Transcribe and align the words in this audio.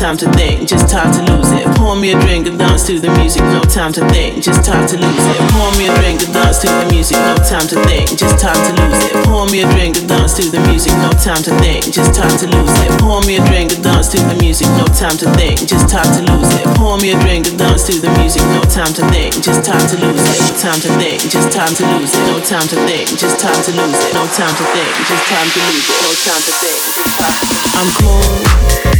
time 0.00 0.16
to 0.16 0.32
think, 0.32 0.64
just 0.64 0.88
time 0.88 1.12
to 1.12 1.20
lose 1.28 1.52
it. 1.52 1.68
Pour 1.76 1.92
me 1.92 2.16
a 2.16 2.16
drink 2.24 2.48
and 2.48 2.56
dance 2.56 2.88
to 2.88 2.96
the 2.96 3.12
music, 3.20 3.44
no 3.52 3.60
time 3.68 3.92
to 3.92 4.00
think, 4.08 4.40
just 4.40 4.64
time 4.64 4.88
to 4.88 4.96
lose 4.96 5.26
it. 5.28 5.36
Pour 5.52 5.68
me 5.76 5.92
a 5.92 5.94
drink 6.00 6.24
and 6.24 6.32
dance 6.32 6.64
to 6.64 6.72
the 6.72 6.88
music, 6.88 7.20
no 7.20 7.36
time 7.44 7.68
to 7.68 7.76
think, 7.84 8.08
just 8.16 8.40
time 8.40 8.56
to 8.56 8.72
lose 8.80 8.96
it. 9.04 9.12
Pour 9.28 9.44
me 9.52 9.60
a 9.60 9.68
drink 9.76 10.00
and 10.00 10.08
dance 10.08 10.32
to 10.40 10.48
the 10.48 10.56
music, 10.72 10.96
no 11.04 11.12
time 11.20 11.44
to 11.44 11.52
think, 11.60 11.84
just 11.92 12.16
time 12.16 12.32
to 12.40 12.48
lose 12.48 12.72
it. 12.80 12.88
Pour 12.96 13.20
me 13.28 13.36
a 13.36 13.44
drink 13.52 13.76
and 13.76 13.84
dance 13.84 14.08
to 14.08 14.24
the 14.24 14.32
music, 14.40 14.72
no 14.80 14.88
time 14.96 15.20
to 15.20 15.28
think, 15.36 15.68
just 15.68 15.92
time 15.92 16.08
to 16.16 16.24
lose 16.32 16.48
it. 16.56 16.64
Pour 16.80 16.96
me 16.96 17.12
a 17.12 17.16
drink 17.20 17.44
and 17.44 17.60
dance 17.60 17.84
to 17.84 17.92
the 18.00 18.08
music, 18.16 18.40
no 18.56 18.64
time 18.72 18.96
to 18.96 19.04
think, 19.12 19.36
just 19.44 19.68
time 19.68 19.84
to 19.84 20.00
lose 20.00 20.16
it. 20.16 20.40
No 20.40 20.56
time 20.56 20.80
to 20.80 20.88
think, 20.96 21.20
just 21.28 21.52
time 21.52 21.76
to 21.76 21.84
lose 21.92 22.16
it. 22.16 22.24
No 22.24 22.40
time 22.40 22.64
to 22.72 22.76
think, 22.88 23.04
just 23.20 23.36
time 23.36 23.60
to 23.68 23.72
lose 23.76 24.00
it. 24.00 24.16
No 24.16 24.24
time 24.32 24.56
to 24.56 24.64
think, 24.72 24.88
just 24.96 25.28
time 25.28 25.48
to 25.52 25.60
lose 25.60 25.84
it. 25.92 26.00
No 26.00 26.12
time 26.24 26.40
to 26.40 26.52
think, 26.56 26.80
just 26.88 27.12
time. 27.20 27.36
I'm 27.76 27.88
cold. 28.00 28.99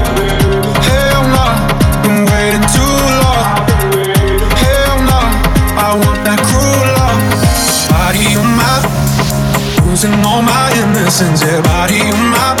My 11.11 11.25
innocence, 11.27 11.41
yeah, 11.43 11.61
body 11.61 11.99
on 11.99 12.60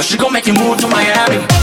She 0.00 0.16
gon' 0.16 0.32
make 0.32 0.46
you 0.46 0.54
move 0.54 0.78
to 0.78 0.86
Miami. 0.86 1.57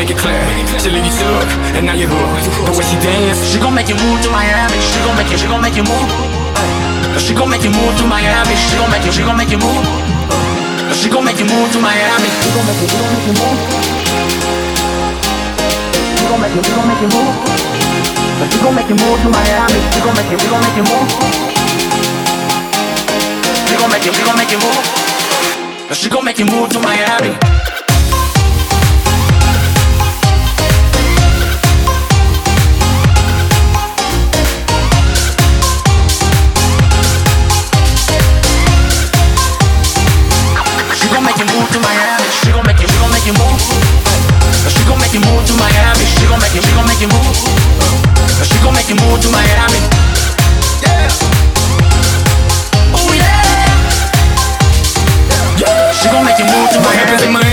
Make 0.00 0.16
it 0.16 0.16
clap. 0.16 0.80
She 0.80 0.88
leave 0.88 1.04
you 1.04 1.12
and 1.76 1.84
now 1.84 1.92
you're 1.92 2.08
hooked. 2.08 2.48
The 2.64 2.72
way 2.72 2.84
she 2.88 2.96
dance, 3.04 3.36
she 3.52 3.60
gon' 3.60 3.76
make 3.76 3.88
you 3.92 3.98
move 4.00 4.16
to 4.24 4.30
Miami. 4.32 4.80
She 4.80 4.96
gon' 5.04 5.12
make 5.12 5.28
you, 5.28 5.36
she 5.36 5.44
gon' 5.44 5.60
make 5.60 5.76
you 5.76 5.84
move. 5.84 6.08
She 7.20 7.36
gon' 7.36 7.50
make 7.52 7.60
you 7.60 7.68
move 7.68 7.92
to 8.00 8.04
Miami. 8.08 8.56
She 8.56 8.80
gon' 8.80 8.88
make 8.88 9.04
you, 9.04 9.12
she 9.12 9.20
gon' 9.20 9.36
make 9.36 9.52
you 9.52 9.60
move. 9.60 9.84
She 10.96 11.12
gon' 11.12 11.24
make 11.24 11.36
you 11.36 11.44
move 11.44 11.68
to 11.76 11.78
Miami. 11.84 12.28
She 12.32 12.48
gon' 12.56 12.64
make 12.64 12.80
you, 12.80 12.88
she 12.88 12.96
gon' 12.96 13.12
make 13.12 13.28
you 13.28 13.34
move. 13.36 13.60
She 16.16 16.24
gon' 16.24 16.40
make 16.40 16.54
you, 16.56 16.62
she 16.64 16.72
gon' 16.72 16.88
make 16.88 17.02
you 17.04 17.10
move. 17.12 17.34
She 18.40 18.58
gon' 18.64 18.72
make 18.72 18.88
you 18.88 18.96
move 18.96 19.18
to 19.20 19.28
Miami. 19.28 19.80
She 19.92 20.00
gon' 20.00 20.16
make 20.16 20.30
you, 20.32 20.38
she 20.40 20.48
gon' 20.48 20.64
make 20.64 20.76
you 20.80 20.84
move. 20.88 21.08
She 23.68 23.74
gon' 23.76 23.90
make 23.92 24.04
you, 24.08 24.12
she 24.16 24.22
gon' 24.24 24.38
make 24.40 24.48
you 24.48 24.60
move. 24.64 24.80
She 25.92 26.08
gon' 26.08 26.24
make 26.24 26.38
you 26.40 26.48
move 26.48 26.72
to 26.72 26.80
Miami. 26.80 27.59
To 41.72 41.78
Miami. 41.78 42.26
She 42.42 42.50
gon' 42.50 42.66
make 42.66 42.80
you, 42.80 42.88
she 42.88 42.98
gon' 42.98 43.10
make 43.12 43.26
you 43.26 43.34
move. 43.34 43.60
She 44.66 44.82
gon' 44.84 44.98
make 44.98 45.12
you 45.14 45.20
move 45.20 45.46
to 45.46 45.54
Miami. 45.54 46.04
She 46.18 46.26
gon' 46.26 46.40
make 46.40 46.54
you, 46.54 46.62
she 46.62 46.72
gon' 46.74 46.86
make 46.86 47.00
you 47.00 47.08
move. 47.08 47.36
She 48.42 48.58
gon' 48.62 48.74
make 48.74 48.88
you 48.88 48.96
move 48.96 49.20
to 49.20 49.28
Miami. 49.30 49.78
Yeah. 50.82 51.08
Oh 52.94 53.12
yeah. 53.14 53.44
Yeah. 55.62 55.92
She 55.92 56.08
gon' 56.10 56.24
make 56.24 56.38
you 56.38 56.46
move 56.46 56.70
to 56.74 56.80
Miami? 56.80 57.49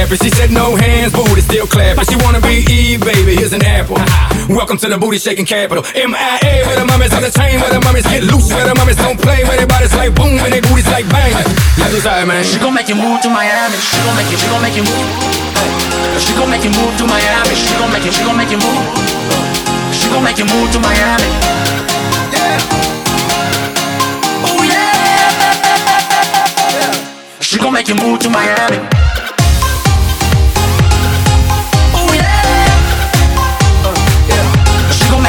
Happens. 0.00 0.24
She 0.24 0.32
said 0.32 0.48
no 0.48 0.80
hands, 0.80 1.12
booty 1.12 1.44
still 1.44 1.68
clapping. 1.68 2.08
She 2.08 2.16
wanna 2.24 2.40
be 2.40 2.64
Eve, 2.72 3.04
baby. 3.04 3.36
Here's 3.36 3.52
an 3.52 3.60
apple. 3.60 4.00
Uh-huh. 4.00 4.48
Welcome 4.48 4.80
to 4.80 4.88
the 4.88 4.96
booty 4.96 5.20
shaking 5.20 5.44
capital. 5.44 5.84
MIA, 5.92 6.64
where 6.64 6.78
the 6.80 6.88
mummies 6.88 7.12
on 7.12 7.20
the 7.20 7.28
chain, 7.28 7.60
where 7.60 7.68
the 7.68 7.84
mummies 7.84 8.08
get 8.08 8.24
loose, 8.24 8.48
where 8.48 8.64
the 8.64 8.72
mummies 8.80 8.96
don't 8.96 9.20
play, 9.20 9.44
where 9.44 9.60
their 9.60 9.68
bodies 9.68 9.92
like 9.92 10.16
boom, 10.16 10.40
and 10.40 10.56
their 10.56 10.64
booties 10.64 10.88
like 10.88 11.04
bang. 11.12 11.36
Let's 11.76 11.92
decide, 11.92 12.24
man. 12.24 12.40
She 12.48 12.56
gon' 12.56 12.72
make 12.72 12.88
you 12.88 12.96
move 12.96 13.20
to 13.20 13.28
Miami. 13.28 13.76
She 13.76 14.00
gon' 14.00 14.16
make 14.16 14.32
you, 14.32 14.40
she 14.40 14.48
gon' 14.48 14.64
make 14.64 14.76
you 14.80 14.88
move. 14.88 15.04
She 16.16 16.32
gon' 16.32 16.48
make 16.48 16.64
you 16.64 16.72
move 16.72 16.96
to 16.96 17.04
Miami. 17.04 17.52
She 17.52 17.76
gon' 17.76 17.92
make 17.92 18.04
you, 18.08 18.12
she 18.16 18.24
gon' 18.24 18.40
make 18.40 18.48
you 18.48 18.56
move. 18.56 18.84
She 19.92 20.08
gon' 20.08 20.24
make 20.24 20.40
you 20.40 20.48
move 20.48 20.72
to 20.72 20.80
Miami. 20.80 21.28
Yeah. 22.32 22.56
She 27.44 27.60
gon' 27.60 27.76
make 27.76 27.88
you 27.92 28.00
move 28.00 28.16
to 28.24 28.32
Miami. 28.32 29.09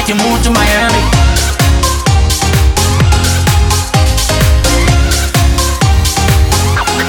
Make 0.02 0.10
you 0.10 0.26
move 0.26 0.42
to 0.42 0.50
Miami. 0.50 1.02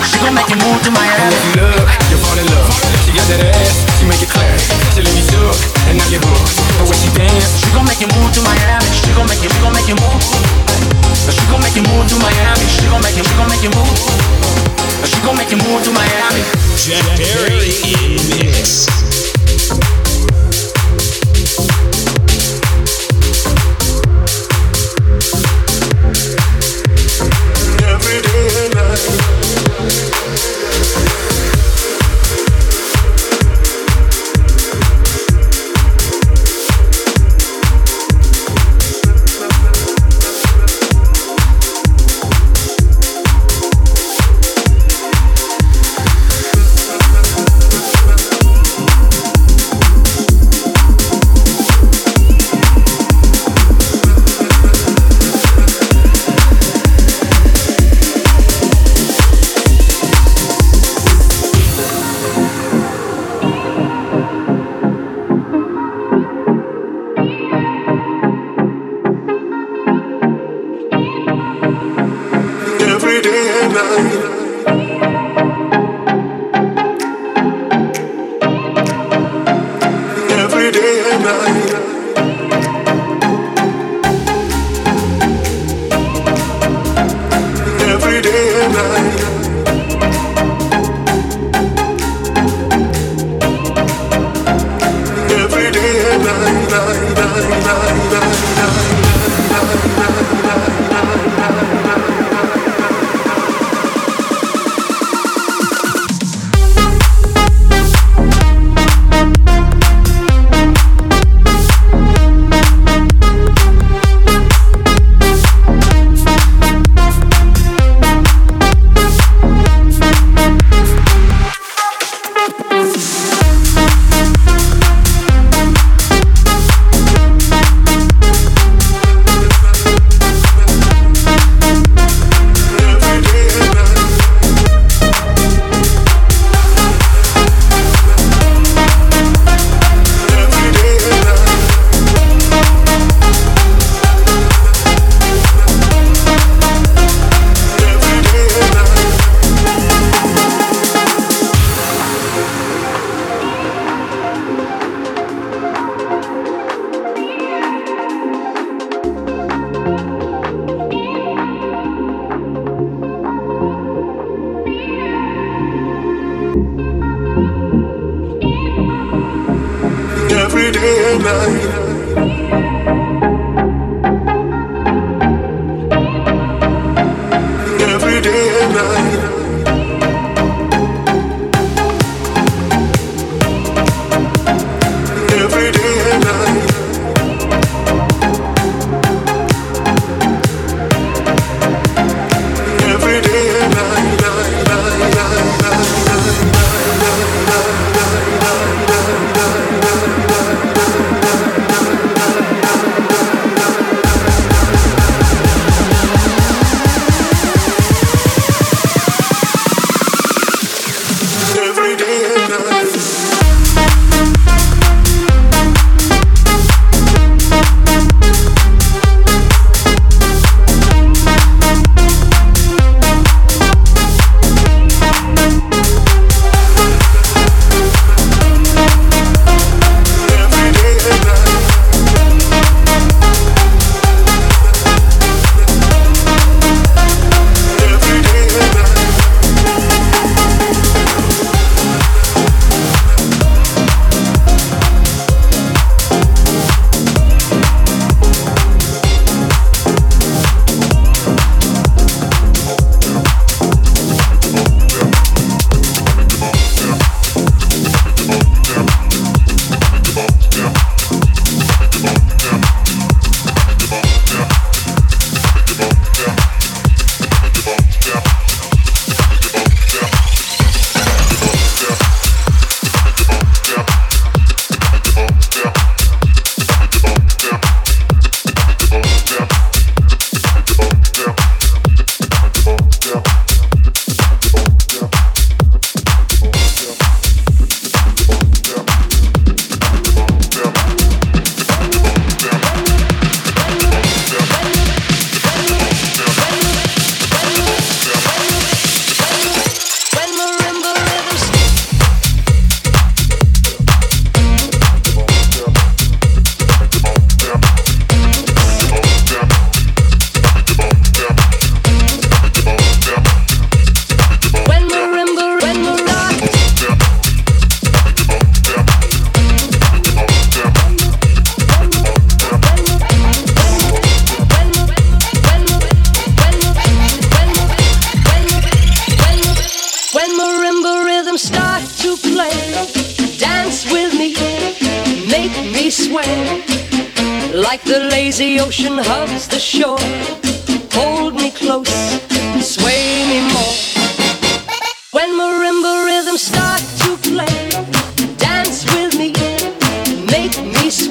She 0.04 0.20
gon' 0.20 0.34
make 0.36 0.48
you 0.52 0.60
move 0.60 0.76
to 0.84 0.90
Miami. 0.92 1.32
If 1.32 1.40
you 1.48 1.52
look, 1.64 1.88
you'll 2.12 2.20
fall 2.20 2.36
in 2.36 2.44
love. 2.52 2.68
She 3.00 3.16
got 3.16 3.24
that 3.32 3.48
ass, 3.48 3.80
she 3.96 4.04
make 4.04 4.20
it 4.20 4.28
clap. 4.28 4.44
She 4.92 5.00
leave 5.00 5.16
you 5.16 5.24
shook, 5.24 5.56
and 5.88 5.96
now 5.96 6.08
you're 6.12 6.20
hooked. 6.20 6.52
The 6.52 6.84
way 6.84 6.98
she 7.00 7.08
dance, 7.16 7.64
She 7.64 7.72
gon' 7.72 7.88
make 7.88 8.00
you 8.04 8.12
move 8.12 8.28
to 8.36 8.44
Miami. 8.44 8.84
She 8.92 9.08
gon' 9.16 9.24
make 9.24 9.40
you, 9.40 9.48
she 9.48 9.60
gon' 9.64 9.72
make 9.72 9.88
you 9.88 9.96
move. 9.96 10.20
She 11.32 11.44
gon' 11.48 11.64
make 11.64 11.72
you 11.72 11.84
move 11.88 12.04
to 12.12 12.16
Miami. 12.20 12.66
She 12.76 12.84
gon' 12.92 13.00
make 13.00 13.16
you, 13.16 13.24
she 13.24 13.34
gon' 13.40 13.48
make 13.48 13.64
you 13.64 13.72
move. 13.72 13.96
She 15.08 15.16
gon' 15.24 15.36
make 15.40 15.48
you 15.48 15.60
move 15.64 15.80
to 15.80 15.92
Miami. 15.96 16.44
Jack 16.76 17.08
Perry 17.16 17.72
in 17.88 18.20
mix. 18.36 19.11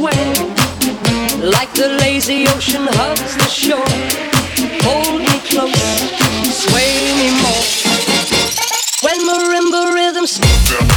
way, 0.01 0.33
like 1.43 1.71
the 1.73 1.97
lazy 2.01 2.47
ocean 2.47 2.87
hugs 2.97 3.35
the 3.37 3.47
shore. 3.47 3.93
Hold 4.83 5.21
me 5.21 5.37
close, 5.49 5.77
sway 6.63 6.93
me 7.19 7.29
more. 7.43 7.65
When 9.03 9.19
marimba 9.27 9.93
rhythms. 9.93 10.90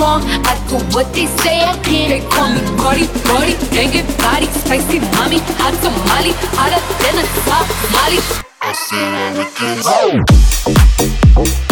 wrong. 0.00 0.24
I 0.24 0.56
do 0.68 0.76
what 0.96 1.12
they 1.12 1.26
say 1.44 1.60
I 1.60 1.76
can. 1.84 2.08
They 2.10 2.20
call 2.32 2.48
me 2.48 2.60
party, 2.80 3.06
Cardi, 3.28 3.54
banging 3.70 4.08
body, 4.16 4.46
spicy 4.46 4.98
mommy, 5.14 5.38
hot 5.60 5.74
tamale, 5.84 6.32
hotter 6.56 6.80
than 7.04 7.20
a 7.20 7.24
top 7.44 7.66
Molly. 7.92 8.20
I 8.62 8.72
said 8.72 9.12
I 9.14 9.28
would 9.36 9.50
get 11.56 11.69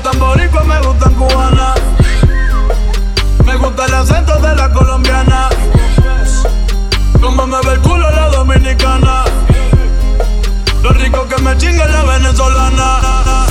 Me 0.00 0.08
gustan 0.08 0.28
boricuas, 0.28 0.66
me 0.66 0.80
gustan 0.80 1.14
cubanas. 1.14 1.78
Me 3.44 3.56
gusta 3.56 3.84
el 3.84 3.94
acento 3.94 4.40
de 4.40 4.56
la 4.56 4.72
colombiana. 4.72 5.50
Como 7.20 7.46
me 7.46 7.58
ve 7.66 7.72
el 7.74 7.80
culo 7.80 8.10
la 8.10 8.30
dominicana. 8.30 9.24
Lo 10.82 10.90
rico 10.92 11.28
que 11.28 11.42
me 11.42 11.54
chinga 11.58 11.86
la 11.86 12.02
venezolana. 12.04 13.49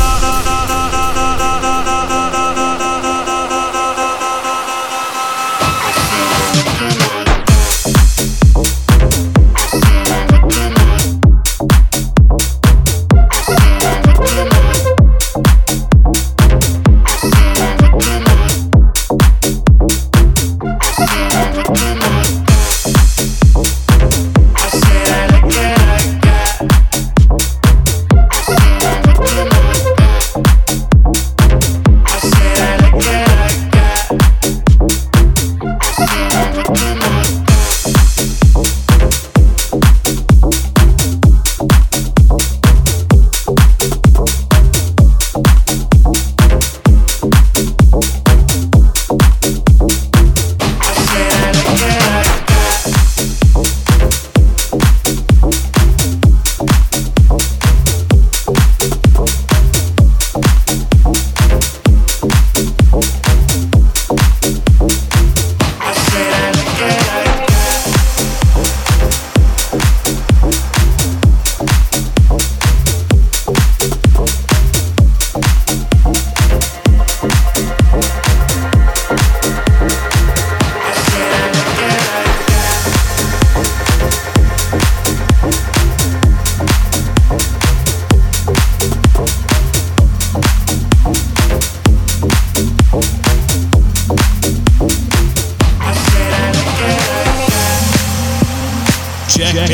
Jack, 99.29 99.53
Jack 99.53 99.69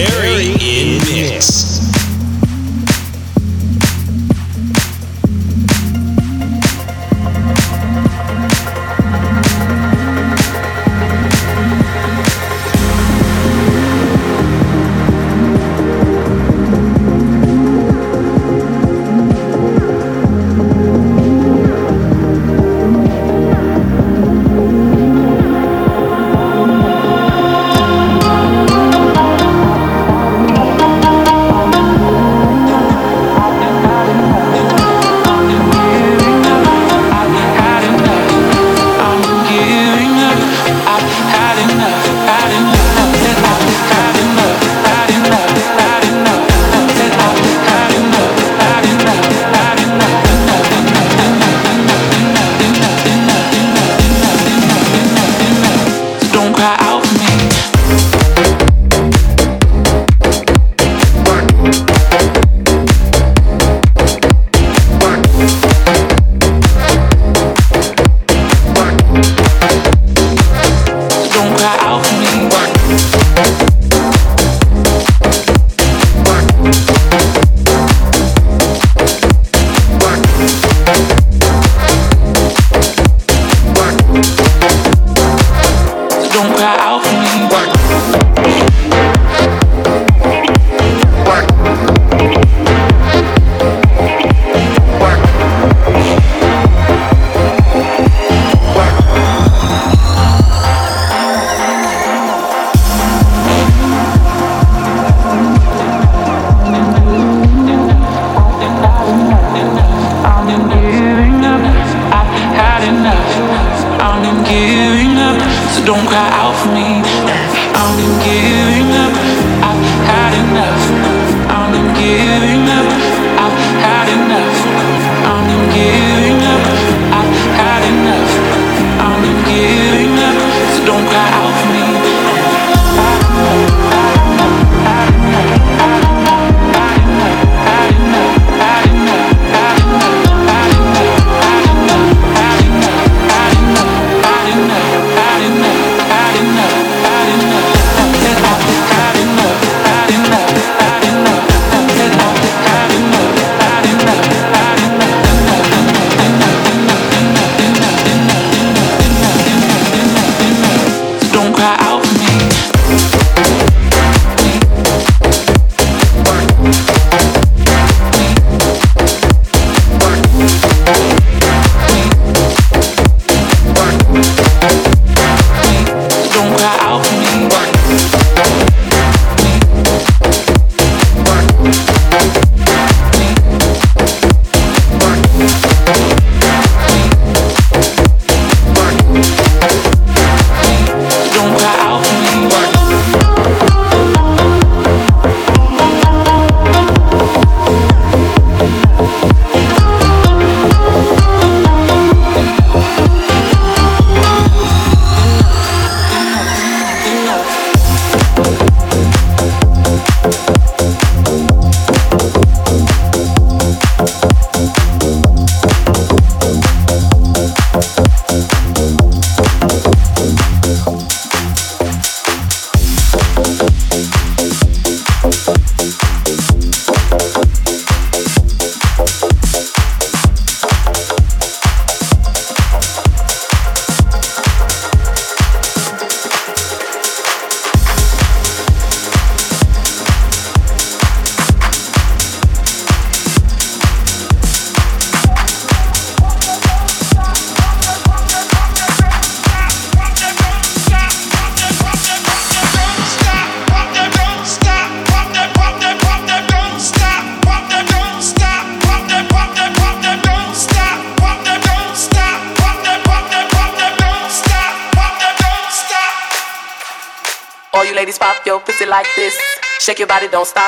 in 0.59 0.99
mix. 1.05 1.79
mix. 1.79 2.14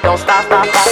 don't 0.00 0.18
stop, 0.18 0.44
stop, 0.44 0.66
stop. 0.66 0.91